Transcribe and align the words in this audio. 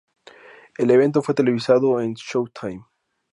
El 0.79 0.89
evento 0.89 1.21
fue 1.21 1.35
televisado 1.35 2.01
en 2.01 2.15
Showtime. 2.15 2.83